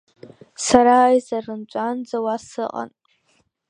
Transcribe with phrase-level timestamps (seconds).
[0.65, 2.89] Сара аизара нҵәаанӡа уа сыҟан.